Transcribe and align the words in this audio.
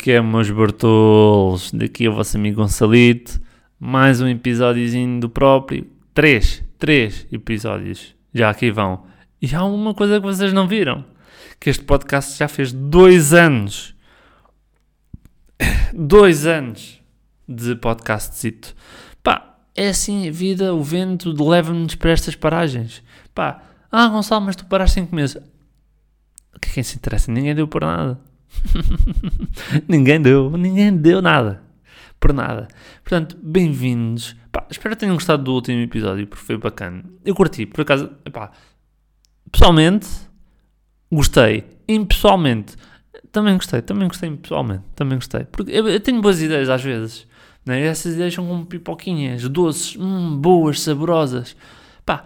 que 0.00 0.12
é, 0.12 0.22
meus 0.22 0.50
Bartolos? 0.50 1.72
Daqui 1.72 2.06
é 2.06 2.08
o 2.08 2.14
vosso 2.14 2.34
amigo 2.38 2.62
Gonçalito. 2.62 3.38
Mais 3.78 4.22
um 4.22 4.28
episódiozinho 4.28 5.20
do 5.20 5.28
próprio. 5.28 5.86
Três, 6.14 6.64
três 6.78 7.26
episódios. 7.30 8.14
Já 8.32 8.48
aqui 8.48 8.70
vão. 8.70 9.04
E 9.42 9.54
há 9.54 9.62
uma 9.62 9.92
coisa 9.92 10.18
que 10.18 10.26
vocês 10.26 10.54
não 10.54 10.66
viram. 10.66 11.04
Que 11.60 11.68
este 11.68 11.84
podcast 11.84 12.38
já 12.38 12.48
fez 12.48 12.72
dois 12.72 13.34
anos. 13.34 13.94
Dois 15.92 16.46
anos 16.46 16.98
de 17.46 17.76
podcastzito. 17.76 18.74
Pá, 19.22 19.58
é 19.76 19.88
assim 19.88 20.26
a 20.26 20.32
vida, 20.32 20.72
o 20.72 20.82
vento 20.82 21.30
leva-nos 21.30 21.94
para 21.94 22.12
estas 22.12 22.34
paragens. 22.34 23.02
Pá, 23.34 23.62
ah 23.92 24.08
Gonçalo, 24.08 24.46
mas 24.46 24.56
tu 24.56 24.64
paraste 24.64 25.00
cinco 25.00 25.14
meses. 25.14 25.36
O 26.56 26.58
que 26.58 26.70
é 26.70 26.72
que 26.74 26.84
se 26.84 26.96
interessa? 26.96 27.30
Ninguém 27.30 27.54
deu 27.54 27.68
por 27.68 27.82
nada. 27.82 28.29
ninguém 29.88 30.20
deu, 30.20 30.50
ninguém 30.56 30.96
deu 30.96 31.22
nada. 31.22 31.62
Por 32.18 32.32
nada. 32.32 32.68
Portanto, 33.02 33.36
bem-vindos. 33.42 34.36
Espero 34.68 34.94
que 34.94 35.00
tenham 35.00 35.14
gostado 35.14 35.42
do 35.42 35.54
último 35.54 35.80
episódio, 35.80 36.26
porque 36.26 36.44
foi 36.44 36.58
bacana. 36.58 37.04
Eu 37.24 37.34
curti, 37.34 37.66
por 37.66 37.80
acaso, 37.80 38.10
pessoalmente, 39.50 40.06
gostei. 41.10 41.64
Impessoalmente, 41.88 42.76
também 43.32 43.54
gostei. 43.54 43.80
Também 43.80 44.08
gostei 44.08 44.30
pessoalmente. 44.36 44.84
Também 44.94 45.16
gostei. 45.18 45.44
Porque 45.44 45.70
eu, 45.72 45.88
eu 45.88 46.00
tenho 46.00 46.20
boas 46.20 46.42
ideias 46.42 46.68
às 46.68 46.82
vezes. 46.82 47.26
Né? 47.64 47.86
Essas 47.86 48.14
ideias 48.14 48.34
são 48.34 48.46
como 48.46 48.66
pipoquinhas, 48.66 49.48
doces, 49.48 49.96
hum, 49.96 50.36
boas, 50.36 50.80
saborosas. 50.80 51.56
Pá, 52.04 52.24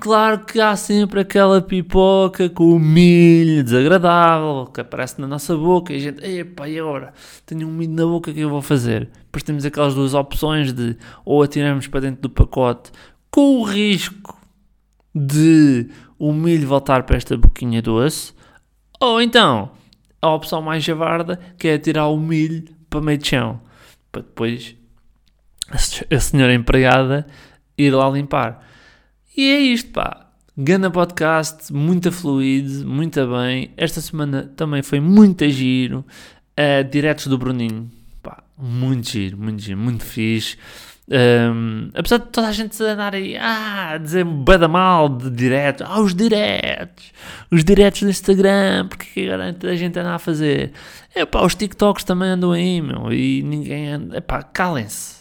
Claro 0.00 0.46
que 0.46 0.58
há 0.58 0.74
sempre 0.74 1.20
aquela 1.20 1.60
pipoca 1.60 2.48
com 2.48 2.78
milho 2.78 3.62
desagradável 3.62 4.66
que 4.72 4.80
aparece 4.80 5.20
na 5.20 5.26
nossa 5.26 5.54
boca 5.54 5.92
e 5.92 5.96
a 5.96 5.98
gente, 5.98 6.24
epá, 6.24 6.66
e 6.66 6.78
agora? 6.78 7.12
Tenho 7.44 7.68
um 7.68 7.72
milho 7.72 7.92
na 7.92 8.06
boca, 8.06 8.30
o 8.30 8.34
que 8.34 8.40
eu 8.40 8.48
vou 8.48 8.62
fazer? 8.62 9.10
Depois 9.24 9.42
temos 9.42 9.66
aquelas 9.66 9.94
duas 9.94 10.14
opções 10.14 10.72
de 10.72 10.96
ou 11.26 11.42
atiramos 11.42 11.86
para 11.86 12.00
dentro 12.00 12.22
do 12.22 12.30
pacote 12.30 12.90
com 13.30 13.60
o 13.60 13.64
risco 13.64 14.40
de 15.14 15.90
o 16.18 16.32
milho 16.32 16.66
voltar 16.66 17.02
para 17.02 17.18
esta 17.18 17.36
boquinha 17.36 17.82
doce, 17.82 18.32
ou 18.98 19.20
então 19.20 19.72
a 20.22 20.32
opção 20.32 20.62
mais 20.62 20.82
javarda 20.82 21.38
que 21.58 21.68
é 21.68 21.78
tirar 21.78 22.06
o 22.08 22.18
milho 22.18 22.64
para 22.88 23.02
meio 23.02 23.18
de 23.18 23.28
chão, 23.28 23.60
para 24.10 24.22
depois 24.22 24.74
a 25.70 26.18
senhora 26.18 26.54
empregada 26.54 27.26
ir 27.76 27.90
lá 27.90 28.08
limpar. 28.08 28.71
E 29.34 29.50
é 29.50 29.60
isto, 29.60 29.90
pá. 29.90 30.26
Gana 30.56 30.90
podcast, 30.90 31.72
muito 31.72 32.12
fluido, 32.12 32.86
muito 32.86 33.26
bem. 33.26 33.72
Esta 33.78 34.02
semana 34.02 34.52
também 34.54 34.82
foi 34.82 35.00
muito 35.00 35.48
giro. 35.48 36.04
Uh, 36.52 36.84
diretos 36.90 37.26
do 37.28 37.38
Bruninho, 37.38 37.90
pá, 38.22 38.44
muito 38.58 39.08
giro, 39.08 39.38
muito 39.38 39.62
giro, 39.62 39.78
muito 39.78 40.04
fixe. 40.04 40.58
Um, 41.08 41.90
apesar 41.94 42.18
de 42.18 42.26
toda 42.26 42.48
a 42.48 42.52
gente 42.52 42.80
andar 42.82 43.14
aí 43.14 43.36
ah, 43.36 43.92
a 43.92 43.98
dizer 43.98 44.24
bada 44.24 44.68
mal 44.68 45.08
de 45.08 45.30
diretos, 45.30 45.86
ah, 45.88 46.00
os 46.00 46.14
diretos, 46.14 47.12
os 47.50 47.64
diretos 47.64 48.02
do 48.02 48.10
Instagram, 48.10 48.88
porque 48.88 49.22
agora 49.22 49.56
a 49.62 49.74
gente 49.74 49.98
anda 49.98 50.14
a 50.14 50.18
fazer. 50.18 50.72
É 51.14 51.24
pá, 51.24 51.42
os 51.42 51.54
TikToks 51.54 52.04
também 52.04 52.28
andam 52.28 52.52
aí, 52.52 52.82
meu, 52.82 53.10
e 53.10 53.42
ninguém 53.42 53.88
anda. 53.88 54.18
É 54.18 54.20
pá, 54.20 54.42
calem-se, 54.42 55.16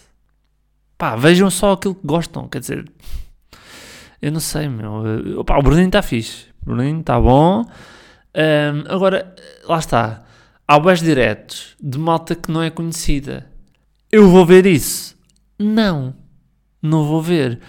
pá, 0.97 1.15
vejam 1.15 1.49
só 1.49 1.71
aquilo 1.71 1.95
que 1.95 2.05
gostam, 2.05 2.47
quer 2.49 2.59
dizer, 2.59 2.85
eu 4.21 4.31
não 4.31 4.39
sei, 4.39 4.69
meu. 4.69 5.39
Opa, 5.39 5.57
o 5.57 5.63
Bruninho 5.63 5.87
está 5.87 6.01
fixe. 6.01 6.45
O 6.61 6.65
Bruninho 6.65 6.99
está 6.99 7.19
bom. 7.19 7.65
Um, 8.35 8.93
agora, 8.93 9.35
lá 9.65 9.79
está. 9.79 10.23
Há 10.67 10.79
bons 10.79 11.01
diretos 11.01 11.75
de 11.81 11.97
malta 11.97 12.35
que 12.35 12.51
não 12.51 12.61
é 12.61 12.69
conhecida. 12.69 13.47
Eu 14.11 14.29
vou 14.29 14.45
ver 14.45 14.65
isso? 14.65 15.17
Não. 15.57 16.13
Não 16.81 17.05
vou 17.05 17.21
ver. 17.21 17.59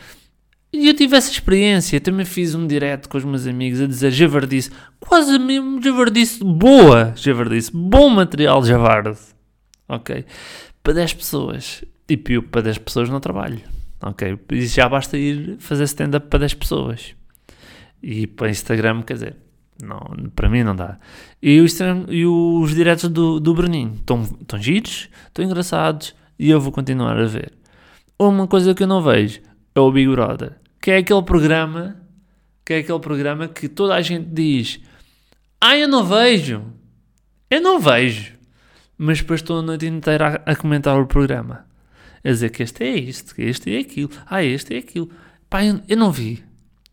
E 0.72 0.88
eu 0.88 0.94
tive 0.94 1.16
essa 1.16 1.30
experiência. 1.30 2.00
Também 2.00 2.24
fiz 2.24 2.54
um 2.54 2.66
direto 2.66 3.08
com 3.08 3.18
os 3.18 3.24
meus 3.24 3.46
amigos 3.46 3.80
a 3.80 3.86
dizer 3.86 4.10
javardice. 4.10 4.70
Quase 5.00 5.38
mesmo 5.38 5.82
javardice 5.82 6.44
boa. 6.44 7.12
Javardice. 7.16 7.70
Bom 7.74 8.08
material 8.08 8.64
javarde. 8.64 9.18
Ok? 9.88 10.24
Para 10.82 10.94
10 10.94 11.14
pessoas. 11.14 11.84
E 12.08 12.16
para 12.16 12.62
10 12.62 12.78
pessoas 12.78 13.08
no 13.08 13.20
trabalho. 13.20 13.60
Ok? 14.02 14.38
Isso 14.50 14.76
já 14.76 14.88
basta 14.88 15.16
ir 15.16 15.56
fazer 15.58 15.84
stand-up 15.84 16.26
para 16.28 16.40
10 16.40 16.54
pessoas. 16.54 17.14
E 18.02 18.26
para 18.26 18.50
Instagram, 18.50 19.02
quer 19.02 19.14
dizer, 19.14 19.36
não, 19.82 20.00
para 20.34 20.48
mim 20.48 20.62
não 20.62 20.74
dá. 20.74 20.98
E, 21.40 21.60
o 21.60 21.64
Instagram, 21.64 22.06
e 22.08 22.26
os 22.26 22.74
diretos 22.74 23.08
do, 23.08 23.38
do 23.38 23.54
Bruninho 23.54 23.94
estão, 23.94 24.22
estão 24.22 24.60
giros, 24.60 25.08
estão 25.26 25.44
engraçados 25.44 26.14
e 26.38 26.50
eu 26.50 26.60
vou 26.60 26.72
continuar 26.72 27.18
a 27.18 27.26
ver. 27.26 27.52
Uma 28.18 28.46
coisa 28.46 28.74
que 28.74 28.82
eu 28.82 28.86
não 28.86 29.02
vejo 29.02 29.40
é 29.74 29.80
o 29.80 29.90
Big 29.90 30.10
Brother, 30.10 30.56
que 30.80 30.90
é 30.90 30.98
aquele 30.98 31.22
programa 31.22 31.96
que 32.64 32.74
é 32.74 32.78
aquele 32.78 33.00
programa 33.00 33.48
que 33.48 33.68
toda 33.68 33.94
a 33.94 34.00
gente 34.00 34.28
diz 34.28 34.80
ah, 35.60 35.76
eu 35.76 35.88
não 35.88 36.04
vejo, 36.04 36.62
eu 37.50 37.60
não 37.60 37.80
vejo, 37.80 38.34
mas 38.96 39.18
depois 39.18 39.40
estou 39.40 39.58
a 39.58 39.62
noite 39.62 39.86
inteira 39.86 40.42
a, 40.46 40.52
a 40.52 40.56
comentar 40.56 41.00
o 41.00 41.06
programa 41.06 41.64
a 42.24 42.28
dizer 42.28 42.50
que 42.50 42.62
este 42.62 42.84
é 42.84 42.96
isto, 42.96 43.34
que 43.34 43.42
este 43.42 43.74
é 43.74 43.80
aquilo, 43.80 44.10
ah, 44.26 44.42
este 44.42 44.74
é 44.74 44.78
aquilo. 44.78 45.10
Pá, 45.50 45.64
eu, 45.64 45.80
eu, 45.88 45.96
não 45.96 46.12
vi. 46.12 46.42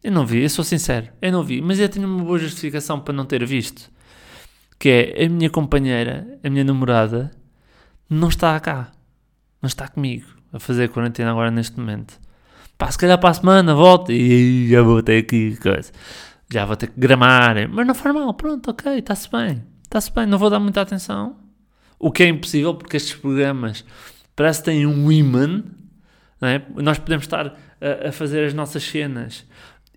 Eu 0.03 0.11
não 0.11 0.25
vi, 0.25 0.41
eu 0.43 0.49
sou 0.49 0.63
sincero, 0.63 1.07
eu 1.21 1.31
não 1.31 1.43
vi. 1.43 1.61
Mas 1.61 1.79
eu 1.79 1.87
tenho 1.87 2.07
uma 2.07 2.23
boa 2.23 2.39
justificação 2.39 2.99
para 2.99 3.13
não 3.13 3.25
ter 3.25 3.45
visto. 3.45 3.91
Que 4.77 5.13
é 5.17 5.25
a 5.25 5.29
minha 5.29 5.49
companheira, 5.49 6.39
a 6.43 6.49
minha 6.49 6.63
namorada, 6.63 7.31
não 8.09 8.29
está 8.29 8.59
cá. 8.59 8.91
Não 9.61 9.67
está 9.67 9.87
comigo 9.87 10.25
a 10.51 10.59
fazer 10.59 10.89
quarentena 10.89 11.31
agora 11.31 11.51
neste 11.51 11.77
momento. 11.79 12.19
Pá, 12.77 12.89
se 12.89 12.97
calhar 12.97 13.19
para 13.19 13.29
a 13.29 13.33
semana 13.33 13.75
volta 13.75 14.13
e 14.13 14.69
já 14.69 14.81
vou 14.81 15.03
ter 15.03 15.23
que 15.23 15.57
coisa. 15.57 15.91
Já 16.51 16.65
vou 16.65 16.75
ter 16.75 16.87
que 16.87 16.99
gramar. 16.99 17.55
Mas 17.69 17.85
não 17.85 17.93
faz 17.93 18.15
mal, 18.15 18.33
pronto, 18.33 18.71
ok, 18.71 18.99
está-se 18.99 19.29
bem. 19.29 19.63
Está-se 19.83 20.11
bem, 20.13 20.25
não 20.25 20.37
vou 20.37 20.49
dar 20.49 20.59
muita 20.59 20.81
atenção. 20.81 21.35
O 21.99 22.11
que 22.11 22.23
é 22.23 22.27
impossível 22.27 22.73
porque 22.73 22.95
estes 22.97 23.15
programas 23.15 23.83
parece 24.39 24.59
que 24.59 24.65
tem 24.71 24.85
um 24.85 25.11
imã, 25.11 25.61
é? 26.41 26.61
nós 26.77 26.97
podemos 26.97 27.25
estar 27.25 27.47
a, 27.81 28.07
a, 28.07 28.11
fazer 28.13 28.45
as 28.45 28.53
nossas 28.53 28.83
cenas 28.83 29.45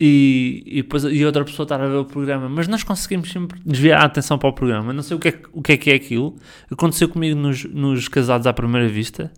e, 0.00 0.64
e, 0.66 0.82
depois, 0.82 1.04
e 1.04 1.25
outra 1.25 1.44
pessoa 1.44 1.64
estar 1.64 1.80
a 1.80 1.86
ver 1.86 1.94
o 1.94 2.04
programa, 2.04 2.48
mas 2.48 2.66
nós 2.66 2.82
conseguimos 2.82 3.31
sempre 3.31 3.60
desviar 3.64 4.02
a 4.02 4.04
atenção 4.06 4.36
para 4.36 4.48
o 4.48 4.52
programa. 4.52 4.92
Não 4.92 5.04
sei 5.04 5.16
o 5.16 5.20
que 5.20 5.28
é, 5.28 5.41
o 5.52 5.62
que, 5.62 5.72
é, 5.72 5.76
que 5.76 5.91
é 5.92 5.94
aquilo. 5.94 6.34
Aconteceu 6.69 7.08
comigo 7.08 7.38
nos, 7.38 7.62
nos 7.66 8.08
casados 8.08 8.44
à 8.44 8.52
primeira 8.52 8.88
vista, 8.88 9.32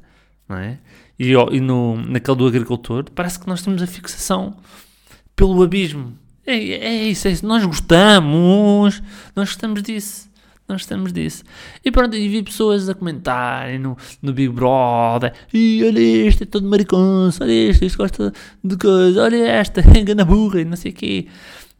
não 0.49 0.57
é? 0.57 0.79
E, 1.19 1.33
e 1.33 1.61
no, 1.61 1.99
naquele 1.99 2.39
do 2.39 2.47
agricultor, 2.47 3.05
parece 3.15 3.39
que 3.39 3.47
nós 3.47 3.61
temos 3.61 3.83
a 3.83 3.87
fixação 3.87 4.57
pelo 5.37 5.63
abismo. 5.63 6.17
É, 6.47 6.57
é, 6.57 7.05
isso, 7.09 7.29
é 7.29 7.31
isso. 7.31 7.47
Nós 7.47 7.63
gostamos, 7.67 9.03
nós 9.37 9.51
gostamos 9.51 9.83
disso 9.83 10.31
nós 10.69 10.83
estamos 10.83 11.13
disso. 11.13 11.45
E 11.85 11.91
pronto, 11.91 12.17
e 12.17 12.29
vi 12.29 12.43
pessoas 12.43 12.89
a 12.89 12.95
comentarem 12.95 13.79
no, 13.79 13.97
no 14.23 14.33
Big 14.33 14.53
Brother, 14.53 15.33
e 15.53 15.83
olha 15.85 16.01
este, 16.01 16.45
é 16.45 16.47
todo 16.47 16.69
mariconso, 16.69 17.43
olha 17.43 17.53
este, 17.53 17.85
este 17.85 17.99
gosta 17.99 18.33
de 18.63 18.77
coisa, 18.77 19.23
olha 19.23 19.47
esta, 19.47 19.81
engana 19.99 20.25
burra, 20.25 20.61
e 20.61 20.65
não 20.65 20.77
sei 20.77 20.93
o 20.93 20.95
quê. 20.95 21.27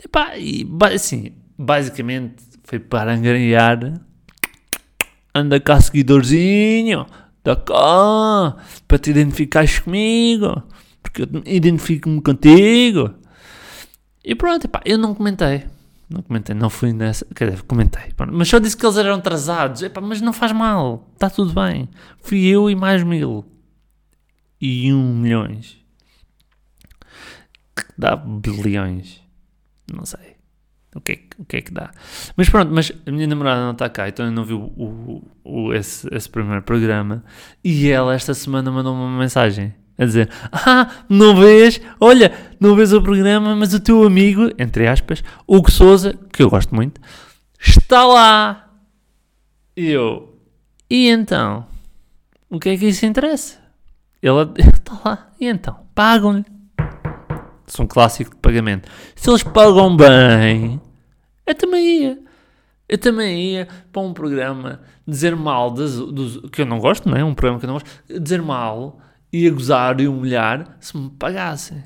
E 0.03 0.09
pá, 0.09 0.37
e 0.37 0.67
assim, 0.95 1.33
basicamente 1.59 2.37
foi 2.63 2.79
para 2.79 3.15
angariar, 3.15 4.01
anda 5.35 5.59
cá 5.61 5.81
seguidorzinho, 5.81 7.07
da 7.43 7.57
cá, 7.57 8.57
para 8.87 8.99
te 8.99 9.11
identificares 9.11 9.79
comigo, 9.79 10.63
porque 11.03 11.23
eu 11.23 11.29
identifico-me 11.47 12.21
contigo. 12.21 13.15
E 14.25 14.35
pronto, 14.35 14.69
pá, 14.69 14.81
eu 14.85 14.97
não 14.97 15.15
comentei. 15.15 15.65
Não 16.15 16.23
comentei, 16.23 16.55
não 16.55 16.71
fui 16.71 16.93
nessa. 16.93 17.27
Quer 17.35 17.51
dizer, 17.51 17.63
comentei. 17.65 18.13
Mas 18.33 18.49
só 18.49 18.61
disse 18.61 18.77
que 18.77 18.87
eles 18.87 18.97
eram 18.97 19.17
atrasados. 19.17 19.83
Epá, 19.83 20.01
mas 20.01 20.21
não 20.21 20.33
faz 20.33 20.53
mal. 20.53 21.11
Está 21.13 21.29
tudo 21.29 21.53
bem. 21.53 21.89
Fui 22.23 22.47
eu 22.47 22.71
e 22.71 22.77
mais 22.77 23.03
mil. 23.03 23.45
E 24.61 24.93
um 24.93 25.17
milhões. 25.17 25.77
Que 27.75 27.83
dá 27.99 28.15
bilhões. 28.15 29.21
Não 29.93 30.07
sei. 30.07 30.37
O 30.95 31.01
que, 31.01 31.13
é, 31.13 31.21
o 31.37 31.45
que 31.45 31.57
é 31.57 31.63
que 31.63 31.73
dá? 31.73 31.91
Mas 32.37 32.49
pronto, 32.49 32.71
mas 32.73 32.93
a 33.05 33.11
minha 33.11 33.27
namorada 33.27 33.63
não 33.63 33.73
está 33.73 33.89
cá, 33.89 34.09
então 34.09 34.27
eu 34.27 34.31
não 34.31 34.45
vi 34.45 34.55
o, 34.55 34.61
o, 34.61 35.29
o, 35.43 35.73
esse, 35.73 36.09
esse 36.15 36.31
primeiro 36.31 36.63
programa. 36.63 37.25
E 37.65 37.91
ela 37.91 38.15
esta 38.15 38.33
semana 38.33 38.71
mandou 38.71 38.95
uma 38.95 39.19
mensagem 39.19 39.75
a 39.99 40.05
dizer: 40.05 40.29
Ah, 40.53 40.91
não 41.09 41.37
vês? 41.37 41.81
Olha, 42.01 42.33
não 42.59 42.75
vês 42.75 42.93
o 42.93 43.03
programa, 43.03 43.55
mas 43.55 43.75
o 43.75 43.81
teu 43.81 44.05
amigo, 44.05 44.51
entre 44.59 44.87
aspas, 44.87 45.23
Hugo 45.47 45.71
Souza, 45.71 46.15
que 46.33 46.43
eu 46.43 46.51
gosto 46.51 46.75
muito, 46.75 47.01
está 47.61 48.05
lá. 48.05 48.71
E 49.77 49.91
eu: 49.91 50.39
E 50.89 51.09
então? 51.09 51.67
O 52.51 52.59
que 52.59 52.71
é 52.71 52.77
que 52.77 52.87
isso 52.87 53.07
interessa? 53.07 53.59
Ele 54.23 54.39
está 54.73 55.01
lá. 55.05 55.29
E 55.41 55.47
então? 55.47 55.77
Pagam-lhe. 55.95 56.45
Isso 57.67 57.81
é 57.81 57.85
um 57.85 57.89
clássico 57.89 58.31
de 58.31 58.37
pagamento. 58.37 58.89
Se 59.17 59.29
eles 59.31 59.43
pagam 59.43 59.97
bem, 59.97 60.81
eu 61.47 61.55
também 61.55 62.03
ia. 62.03 62.19
Eu 62.89 62.99
também 62.99 63.53
ia 63.53 63.69
para 63.91 64.03
um 64.03 64.13
programa 64.13 64.81
dizer 65.07 65.35
mal 65.35 65.71
das, 65.71 65.97
dos, 65.97 66.39
que 66.51 66.63
eu 66.63 66.67
não 66.67 66.79
gosto, 66.79 67.09
não 67.09 67.17
é? 67.17 67.25
Um 67.25 67.35
programa 67.35 67.59
que 67.59 67.65
eu 67.65 67.69
não 67.69 67.75
gosto, 67.75 67.91
dizer 68.21 68.43
mal, 68.43 69.01
ia 69.35 69.51
gozar 69.51 70.01
e 70.01 70.07
humilhar 70.07 70.77
se 70.81 70.97
me 70.97 71.11
pagassem. 71.11 71.83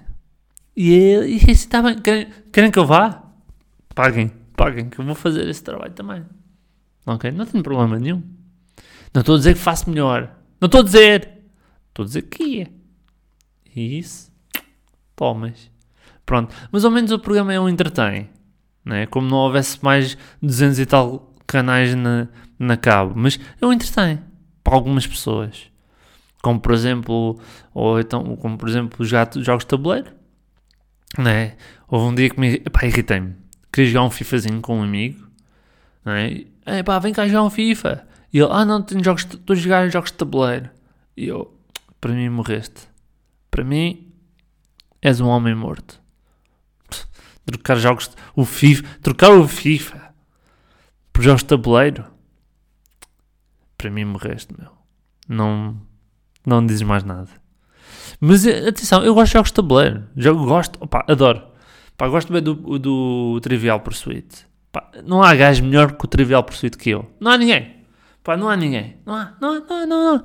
E, 0.77 0.93
e 0.93 1.37
assim 1.37 1.51
está 1.53 1.83
bem. 1.83 1.99
Querem, 1.99 2.29
querem 2.53 2.71
que 2.71 2.79
eu 2.79 2.87
vá? 2.87 3.25
Paguem, 3.95 4.31
paguem, 4.57 4.89
que 4.91 5.01
eu 5.01 5.05
vou 5.05 5.15
fazer 5.15 5.49
esse 5.49 5.63
trabalho 5.63 5.93
também. 5.93 6.25
Ok? 7.07 7.31
Não 7.31 7.47
tenho 7.47 7.65
problema 7.65 7.99
nenhum. 7.99 8.23
Não 9.15 9.21
estou 9.21 9.35
a 9.35 9.39
dizer 9.39 9.55
que 9.55 9.61
faço 9.61 9.89
melhor. 9.89 10.31
Não 10.61 10.67
estou 10.67 10.83
a 10.83 10.85
dizer. 10.85 11.31
Estou 11.89 12.03
a 12.03 12.07
dizer 12.07 12.23
que 12.23 12.45
ia. 12.45 12.73
E 13.75 13.99
isso, 13.99 14.31
tomas. 15.17 15.71
Pronto. 16.27 16.55
Mas 16.71 16.85
ao 16.85 16.91
menos 16.91 17.11
o 17.11 17.19
programa 17.19 17.53
é 17.53 17.59
um 17.59 17.69
entretém. 17.69 18.29
Né? 18.85 19.07
Como 19.07 19.27
não 19.27 19.39
houvesse 19.39 19.83
mais 19.83 20.19
200 20.43 20.79
e 20.79 20.87
tal 20.87 21.35
canais 21.47 21.95
na, 21.95 22.29
na 22.59 22.77
cabo. 22.77 23.15
Mas 23.17 23.41
é 23.61 23.67
um 23.67 23.73
entretém. 23.73 24.21
Para 24.63 24.75
algumas 24.75 25.07
pessoas. 25.07 25.71
Como 26.43 26.61
por 26.61 26.73
exemplo, 26.73 27.41
ou 27.75 27.99
então, 27.99 28.37
como 28.37 28.57
por 28.57 28.69
exemplo, 28.69 29.05
jogos 29.05 29.65
de 29.65 29.67
tabuleiro. 29.67 30.13
Né? 31.19 31.57
Houve 31.89 32.07
um 32.07 32.15
dia 32.15 32.31
que 32.31 32.39
me 32.39 32.55
epá, 32.55 32.87
irritei-me. 32.87 33.35
Queria 33.73 33.91
jogar 33.91 34.07
um 34.07 34.11
FIFAzinho 34.11 34.61
com 34.61 34.79
um 34.79 34.83
amigo. 34.83 35.27
Né? 36.05 36.45
É 36.65 36.83
pá, 36.83 36.99
vem 36.99 37.13
cá 37.13 37.27
jogar 37.27 37.45
um 37.45 37.51
FIFA. 37.51 38.07
E 38.33 38.39
ele, 38.39 38.49
ah 38.51 38.65
não, 38.65 38.83
tenho 38.83 39.03
jogos, 39.03 39.25
estou 39.25 39.55
a 39.55 39.57
jogar 39.57 39.89
jogos 39.89 40.11
de 40.11 40.19
tabuleiro. 40.19 40.71
E 41.17 41.29
eu, 41.29 41.55
para 42.01 42.13
mim 42.13 42.29
morreste. 42.29 42.89
Para 43.51 43.65
mim, 43.65 44.13
és 45.01 45.21
um 45.21 45.29
homem 45.29 45.55
morto. 45.55 46.01
Trocar 47.47 47.77
jogos, 47.77 48.11
o 48.37 48.45
FIFA, 48.45 48.99
trocar 49.03 49.31
o 49.31 49.49
FIFA 49.49 50.15
por 51.13 51.23
jogos 51.23 51.43
de 51.43 51.49
tabuleiro. 51.49 52.05
Para 53.77 53.91
mim 53.91 54.05
morreste, 54.05 54.55
meu. 54.59 54.71
Não, 55.29 55.81
não 56.47 56.65
dizes 56.65 56.83
mais 56.83 57.05
nada. 57.05 57.29
Mas 58.21 58.47
eh, 58.47 58.69
atenção, 58.69 59.05
eu 59.05 59.15
gosto 59.15 59.29
de 59.29 59.33
jogos 59.35 59.51
de 59.51 59.55
tabuleiro. 59.55 60.05
Jogo, 60.17 60.45
gosto, 60.45 60.79
opa, 60.83 61.05
adoro. 61.09 61.43
Pá, 61.97 62.09
gosto 62.09 62.33
bem 62.33 62.43
do, 62.43 62.79
do 62.79 63.41
Trivial 63.43 63.81
Pursuit. 63.81 64.47
Pá, 64.71 64.91
não 65.05 65.23
há 65.23 65.35
gajo 65.35 65.65
melhor 65.65 65.93
que 65.93 66.05
o 66.05 66.09
Trivial 66.09 66.43
Pursuit 66.45 66.77
que 66.77 66.91
eu. 66.91 67.11
Não 67.21 67.33
há 67.33 67.39
ninguém. 67.39 67.77
Pá, 68.23 68.37
não 68.37 68.49
há 68.49 68.57
ninguém. 68.57 68.97
Não 69.05 69.15
há, 69.15 69.35
não 69.41 69.51
há, 69.51 69.61
não 69.61 69.77
há, 69.77 69.87
não 69.87 70.15
há. 70.15 70.25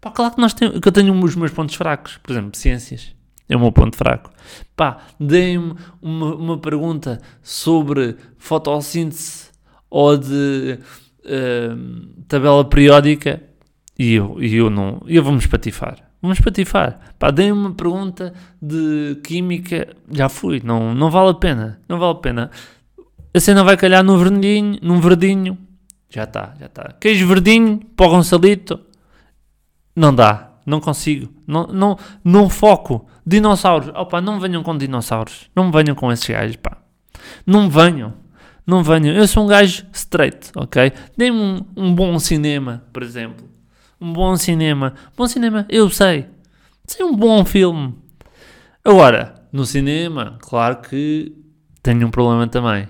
Pá, 0.00 0.10
claro 0.10 0.34
que, 0.34 0.40
nós 0.40 0.54
tem, 0.54 0.80
que 0.80 0.88
eu 0.88 0.92
tenho 0.92 1.12
os 1.24 1.34
meus 1.34 1.50
pontos 1.50 1.74
fracos. 1.74 2.18
Por 2.18 2.32
exemplo, 2.32 2.56
ciências. 2.56 3.14
É 3.48 3.56
o 3.56 3.60
meu 3.60 3.72
ponto 3.72 3.96
fraco. 3.96 4.30
Pá, 4.76 4.98
deem-me 5.18 5.74
uma, 6.02 6.34
uma 6.34 6.58
pergunta 6.58 7.20
sobre 7.42 8.16
fotossíntese 8.36 9.48
ou 9.88 10.18
de 10.18 10.78
uh, 11.24 12.22
tabela 12.28 12.62
periódica 12.68 13.42
e 13.98 14.14
eu, 14.14 14.36
e 14.40 14.54
eu 14.54 14.70
não. 14.70 15.02
Eu 15.06 15.24
vou-me 15.24 15.38
espatifar. 15.38 15.96
Vamos 16.22 16.40
patifar. 16.40 17.14
Pá, 17.18 17.30
deem 17.32 17.50
uma 17.50 17.72
pergunta 17.72 18.32
de 18.62 19.20
química. 19.24 19.88
Já 20.10 20.28
fui. 20.28 20.62
Não, 20.64 20.94
não 20.94 21.10
vale 21.10 21.30
a 21.30 21.34
pena. 21.34 21.80
Não 21.88 21.98
vale 21.98 22.12
a 22.12 22.20
pena. 22.20 22.50
A 23.34 23.40
cena 23.40 23.64
vai 23.64 23.76
calhar 23.76 24.04
num 24.04 24.16
verdinho. 24.16 24.78
Num 24.80 25.00
verdinho. 25.00 25.58
Já 26.08 26.24
está, 26.24 26.54
já 26.60 26.66
está. 26.66 26.94
Queijo 27.00 27.26
verdinho 27.26 27.80
o 27.98 28.08
Gonçalito. 28.08 28.80
Não 29.96 30.14
dá. 30.14 30.52
Não 30.64 30.80
consigo. 30.80 31.32
Não, 31.46 31.66
não, 31.66 31.98
não 32.22 32.48
foco. 32.48 33.08
Dinossauros. 33.26 33.88
Opa, 33.94 34.20
não 34.20 34.38
venham 34.38 34.62
com 34.62 34.76
dinossauros. 34.76 35.50
Não 35.56 35.72
venham 35.72 35.96
com 35.96 36.12
esses 36.12 36.28
gajos, 36.28 36.56
pá. 36.56 36.78
Não 37.44 37.68
venham. 37.68 38.14
Não 38.64 38.82
venham. 38.82 39.14
Eu 39.14 39.26
sou 39.26 39.44
um 39.44 39.46
gajo 39.46 39.86
straight, 39.92 40.50
ok? 40.54 40.92
Dê-me 41.16 41.38
um, 41.38 41.64
um 41.76 41.94
bom 41.94 42.18
cinema, 42.18 42.84
por 42.92 43.02
exemplo 43.02 43.57
um 44.00 44.12
bom 44.12 44.36
cinema. 44.36 44.94
Bom 45.16 45.26
cinema, 45.26 45.66
eu 45.68 45.90
sei. 45.90 46.26
Sei 46.86 47.04
um 47.04 47.14
bom 47.14 47.44
filme. 47.44 47.94
Agora, 48.84 49.34
no 49.52 49.66
cinema, 49.66 50.38
claro 50.40 50.80
que 50.80 51.34
tenho 51.82 52.06
um 52.06 52.10
problema 52.10 52.46
também, 52.46 52.88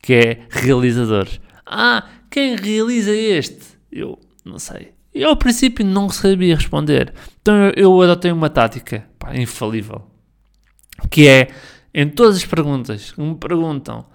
que 0.00 0.14
é 0.14 0.46
realizadores. 0.50 1.40
Ah, 1.64 2.06
quem 2.30 2.56
realiza 2.56 3.10
este? 3.10 3.78
Eu 3.90 4.18
não 4.44 4.58
sei. 4.58 4.94
Eu 5.12 5.30
ao 5.30 5.36
princípio 5.36 5.84
não 5.84 6.08
sabia 6.08 6.54
responder. 6.54 7.12
Então 7.40 7.54
eu, 7.54 7.72
eu 7.76 8.02
adotei 8.02 8.30
uma 8.30 8.50
tática 8.50 9.04
pá, 9.18 9.34
infalível. 9.34 10.06
Que 11.10 11.28
é, 11.28 11.48
em 11.92 12.08
todas 12.08 12.36
as 12.36 12.44
perguntas 12.44 13.12
que 13.12 13.20
me 13.20 13.34
perguntam, 13.34 14.06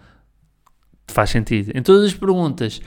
faz 1.08 1.30
sentido, 1.30 1.72
em 1.76 1.82
todas 1.82 2.06
as 2.06 2.14
perguntas 2.14 2.82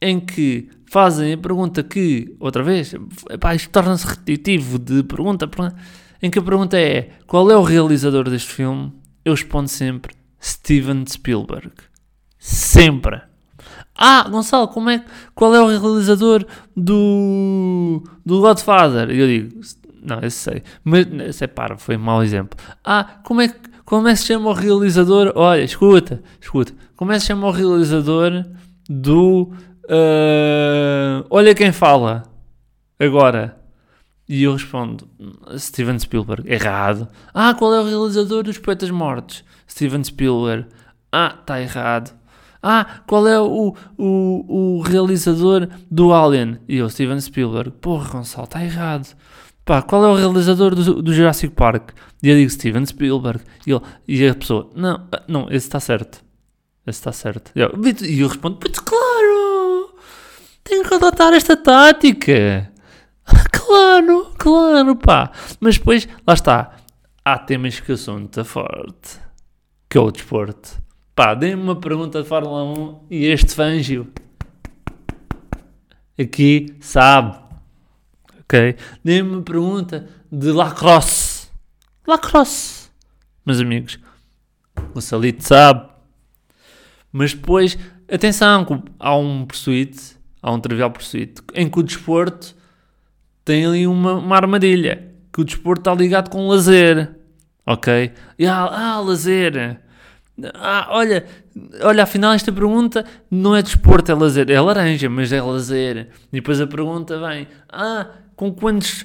em 0.00 0.18
que 0.18 0.68
fazem 0.90 1.32
a 1.32 1.38
pergunta 1.38 1.82
que, 1.82 2.34
outra 2.40 2.62
vez, 2.62 2.94
epá, 3.30 3.54
isto 3.54 3.70
torna-se 3.70 4.06
repetitivo 4.06 4.78
de 4.78 5.02
pergunta, 5.02 5.48
em 6.22 6.30
que 6.30 6.38
a 6.38 6.42
pergunta 6.42 6.78
é 6.78 7.10
qual 7.26 7.50
é 7.50 7.56
o 7.56 7.62
realizador 7.62 8.28
deste 8.28 8.52
filme? 8.52 8.92
Eu 9.24 9.34
respondo 9.34 9.68
sempre 9.68 10.14
Steven 10.42 11.04
Spielberg. 11.06 11.70
Sempre. 12.38 13.20
Ah, 13.94 14.26
Gonçalo, 14.28 14.68
como 14.68 14.88
é, 14.88 15.04
qual 15.34 15.54
é 15.54 15.60
o 15.60 15.66
realizador 15.66 16.46
do, 16.74 18.02
do 18.24 18.40
Godfather? 18.40 19.10
Eu 19.10 19.26
digo, 19.26 19.60
não, 20.02 20.20
esse 20.20 20.38
sei, 20.38 20.62
mas 20.82 21.06
esse 21.28 21.44
é 21.44 21.46
paro, 21.46 21.78
foi 21.78 21.96
um 21.96 22.00
mau 22.00 22.22
exemplo. 22.22 22.58
Ah, 22.82 23.20
como 23.22 23.42
é, 23.42 23.54
como 23.84 24.08
é 24.08 24.12
que 24.12 24.20
se 24.20 24.26
chama 24.26 24.48
o 24.48 24.54
realizador? 24.54 25.32
Olha, 25.36 25.62
escuta, 25.62 26.22
escuta, 26.40 26.72
como 26.96 27.12
é 27.12 27.16
que 27.16 27.20
se 27.20 27.26
chama 27.26 27.46
o 27.46 27.50
realizador 27.50 28.46
do 28.88 29.52
Uh, 29.90 31.26
olha 31.28 31.52
quem 31.52 31.72
fala 31.72 32.22
agora. 32.98 33.56
E 34.28 34.44
eu 34.44 34.52
respondo: 34.52 35.08
Steven 35.58 35.98
Spielberg. 35.98 36.48
Errado. 36.48 37.08
Ah, 37.34 37.52
qual 37.54 37.74
é 37.74 37.80
o 37.80 37.84
realizador 37.84 38.44
dos 38.44 38.58
Poetas 38.58 38.90
Mortos? 38.90 39.44
Steven 39.68 40.04
Spielberg. 40.04 40.66
Ah, 41.10 41.36
está 41.40 41.60
errado. 41.60 42.16
Ah, 42.62 43.00
qual 43.06 43.26
é 43.26 43.40
o, 43.40 43.74
o, 43.98 44.78
o 44.78 44.80
realizador 44.82 45.68
do 45.90 46.12
Alien? 46.12 46.58
E 46.68 46.76
eu, 46.76 46.88
Steven 46.88 47.20
Spielberg. 47.20 47.72
Porra, 47.80 48.10
Gonçalo, 48.10 48.44
está 48.44 48.62
errado. 48.62 49.16
Pá, 49.64 49.82
qual 49.82 50.04
é 50.04 50.08
o 50.08 50.14
realizador 50.14 50.74
do, 50.74 51.02
do 51.02 51.12
Jurassic 51.12 51.54
Park? 51.54 51.90
E 52.22 52.28
eu 52.28 52.36
digo 52.36 52.50
Steven 52.50 52.86
Spielberg. 52.86 53.42
E, 53.66 53.72
ele, 53.72 53.80
e 54.06 54.28
a 54.28 54.34
pessoa, 54.34 54.70
não, 54.76 55.08
não, 55.26 55.46
esse 55.48 55.66
está 55.66 55.80
certo. 55.80 56.22
Esse 56.86 56.98
está 56.98 57.12
certo. 57.12 57.50
E 57.56 57.60
eu, 57.60 57.72
e 58.02 58.20
eu 58.20 58.28
respondo! 58.28 58.58
Tenho 60.70 60.84
que 60.84 60.94
adotar 60.94 61.32
esta 61.34 61.56
tática. 61.56 62.70
Claro, 63.52 64.32
claro, 64.36 64.96
pá. 64.96 65.30
Mas 65.60 65.78
depois, 65.78 66.08
lá 66.26 66.34
está. 66.34 66.76
Há 67.24 67.38
temas 67.38 67.78
que 67.78 67.92
eu 67.92 67.96
sou 67.96 68.14
muito 68.18 68.44
forte. 68.44 69.20
Que 69.88 69.96
é 69.96 70.00
o 70.00 70.10
desporto. 70.10 70.82
Pá, 71.14 71.34
dê-me 71.34 71.62
uma 71.62 71.76
pergunta 71.76 72.20
de 72.20 72.28
Fórmula 72.28 72.64
1 72.64 73.06
e 73.08 73.26
este 73.26 73.54
fangio 73.54 74.10
aqui 76.18 76.74
sabe. 76.80 77.38
Ok? 78.40 78.74
Dê-me 79.04 79.36
uma 79.36 79.42
pergunta 79.42 80.08
de 80.32 80.50
lacrosse. 80.50 81.48
Lacrosse. 82.04 82.90
Meus 83.46 83.60
amigos. 83.60 84.00
O 84.92 85.00
Salito 85.00 85.46
sabe. 85.46 85.88
Mas 87.12 87.34
depois, 87.34 87.78
atenção, 88.08 88.66
há 88.98 89.16
um 89.16 89.46
pursuit 89.46 90.18
há 90.42 90.52
um 90.52 90.60
trivial 90.60 90.90
pursuit, 90.90 91.42
em 91.54 91.68
que 91.68 91.78
o 91.78 91.82
desporto 91.82 92.54
tem 93.44 93.66
ali 93.66 93.86
uma, 93.86 94.14
uma 94.14 94.36
armadilha, 94.36 95.12
que 95.32 95.40
o 95.40 95.44
desporto 95.44 95.80
está 95.80 95.94
ligado 95.94 96.30
com 96.30 96.48
lazer, 96.48 97.10
ok? 97.66 98.12
E, 98.38 98.46
ah, 98.46 98.64
ah, 98.64 99.00
lazer, 99.00 99.80
ah, 100.54 100.88
olha, 100.90 101.26
olha, 101.82 102.02
afinal 102.02 102.32
esta 102.32 102.52
pergunta 102.52 103.04
não 103.30 103.54
é 103.54 103.62
desporto, 103.62 104.10
é 104.10 104.14
lazer, 104.14 104.50
é 104.50 104.60
laranja, 104.60 105.08
mas 105.08 105.32
é 105.32 105.42
lazer. 105.42 106.08
E 106.32 106.36
depois 106.36 106.60
a 106.60 106.66
pergunta 106.66 107.18
vem, 107.18 107.46
ah, 107.68 108.06
com 108.36 108.52
quantos 108.52 109.04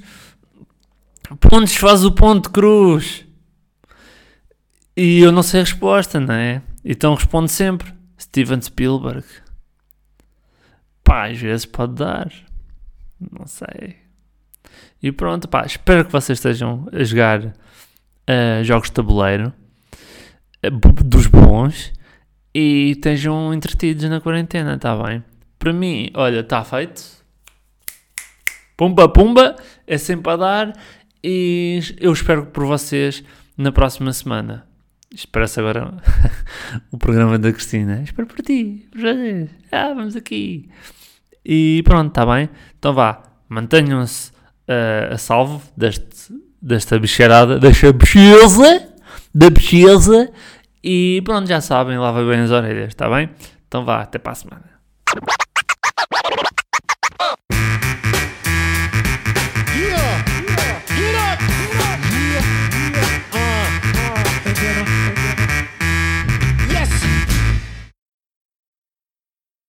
pontos 1.39 1.75
faz 1.75 2.06
o 2.06 2.12
ponto 2.12 2.50
cruz? 2.50 3.25
E 4.96 5.20
eu 5.20 5.32
não 5.32 5.44
sei 5.44 5.62
a 5.62 5.63
resposta, 5.63 6.20
não 6.20 6.34
é? 6.34 6.62
Então 6.84 7.13
responde 7.15 7.51
sempre, 7.51 7.94
Steven 8.18 8.62
Spielberg. 8.62 9.25
Pá, 11.05 11.29
às 11.29 11.39
vezes 11.39 11.65
pode 11.65 11.93
dar. 11.93 12.29
Não 13.31 13.47
sei. 13.47 13.95
E 15.01 15.12
pronto, 15.12 15.47
pá, 15.47 15.65
espero 15.65 16.03
que 16.03 16.12
vocês 16.12 16.39
estejam 16.39 16.89
a 16.91 17.03
jogar 17.03 17.45
uh, 17.45 18.63
jogos 18.63 18.89
de 18.89 18.93
tabuleiro 18.93 19.53
uh, 20.65 21.03
dos 21.03 21.27
bons 21.27 21.93
e 22.53 22.91
estejam 22.91 23.53
entretidos 23.53 24.09
na 24.09 24.19
quarentena, 24.19 24.77
tá 24.77 24.95
bem? 24.95 25.24
Para 25.59 25.71
mim, 25.71 26.09
olha, 26.15 26.39
está 26.39 26.63
feito. 26.63 27.24
Pumba, 28.75 29.07
pumba, 29.07 29.55
é 29.88 29.97
sempre 29.97 30.33
a 30.33 30.35
dar 30.35 30.74
e 31.24 31.79
eu 32.00 32.12
espero 32.12 32.47
por 32.47 32.65
vocês 32.65 33.24
na 33.55 33.71
próxima 33.71 34.12
semana. 34.12 34.67
Parece 35.31 35.59
agora 35.59 35.93
o 36.91 36.97
programa 36.97 37.38
da 37.38 37.51
Cristina. 37.51 38.01
Espero 38.03 38.27
por 38.27 38.41
ti. 38.41 38.88
Ah, 39.71 39.93
vamos 39.93 40.15
aqui. 40.15 40.69
E 41.45 41.81
pronto, 41.83 42.09
está 42.09 42.25
bem. 42.25 42.50
Então 42.77 42.93
vá, 42.93 43.21
mantenham-se 43.47 44.31
uh, 44.31 45.13
a 45.13 45.17
salvo 45.17 45.62
deste, 45.77 46.33
desta 46.62 47.00
bicharada, 47.00 47.59
desta 47.59 47.93
bicheza, 47.93 48.89
da 49.33 49.50
bicheza. 49.50 50.31
E 50.83 51.21
pronto, 51.24 51.47
já 51.47 51.62
sabem, 51.62 51.97
lavem 51.97 52.27
bem 52.27 52.41
as 52.41 52.51
orelhas, 52.51 52.89
está 52.89 53.09
bem? 53.09 53.29
Então 53.67 53.85
vá, 53.85 54.01
até 54.01 54.19
para 54.19 54.33
a 54.33 54.35
semana. 54.35 54.75